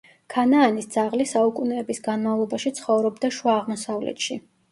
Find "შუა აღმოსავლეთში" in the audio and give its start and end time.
3.37-4.39